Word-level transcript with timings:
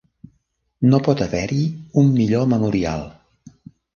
No 0.93 0.99
pot 1.07 1.19
haver-hi 1.25 1.59
un 2.03 2.09
millor 2.15 2.49
memorial. 2.57 3.05